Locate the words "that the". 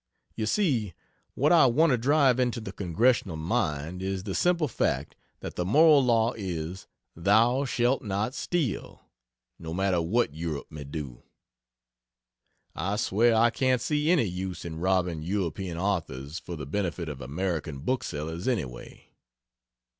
5.41-5.63